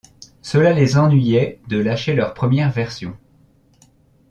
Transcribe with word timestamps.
Cela 0.41 0.73
les 0.73 0.97
ennuyait 0.97 1.59
de 1.67 1.77
lâcher 1.77 2.15
leur 2.15 2.33
première 2.33 2.71
version. 2.71 3.15